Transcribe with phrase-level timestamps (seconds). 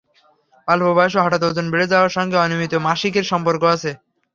[0.67, 3.91] অল্প বয়সে হঠাৎ ওজন বেড়ে যাওয়ার সঙ্গে অনিয়মিত মাসিকের সম্পর্ক আছে।